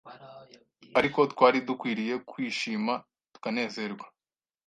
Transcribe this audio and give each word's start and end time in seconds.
Ariko 0.99 1.19
twari 1.31 1.57
dukwiriye 1.67 2.15
kwishima 2.29 2.93
tukanezerwa 3.33 4.05